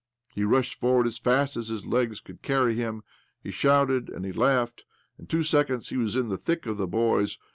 He 0.33 0.43
rushed 0.43 0.79
forward 0.79 1.05
as 1.05 1.19
fast 1.19 1.55
as 1.55 1.67
his 1.67 1.85
legs 1.85 2.19
could 2.19 2.41
carry 2.41 2.73
him, 2.73 3.03
he 3.43 3.51
shouted 3.51 4.09
and 4.09 4.25
he 4.25 4.31
laughed. 4.31 4.83
In 5.19 5.27
two 5.27 5.43
seconds 5.43 5.89
he 5.89 5.97
was 5.97 6.15
in 6.15 6.29
the 6.29 6.39
thick 6.39 6.65
of 6.65 6.77
the 6.77 6.87
boys. 6.87 7.37